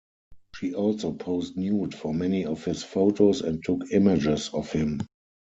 She 0.55 0.73
also 0.73 1.13
posed 1.13 1.57
nude 1.57 1.93
for 1.93 2.11
many 2.11 2.43
of 2.47 2.65
his 2.65 2.83
photos 2.83 3.41
and 3.41 3.63
took 3.63 3.83
images 3.91 4.49
of 4.51 4.71
him. 4.71 5.01